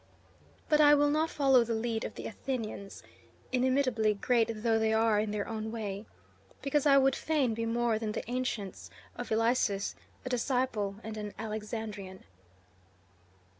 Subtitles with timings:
[0.67, 3.03] But I will not follow the lead of the Athenians,
[3.51, 6.07] inimitably great though they are in their own way,
[6.63, 9.93] because I would fain be more than the ancients of Ilissus:
[10.25, 12.23] a disciple and an Alexandrian."